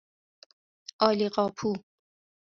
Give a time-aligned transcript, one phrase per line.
[1.01, 1.73] عالیقاپو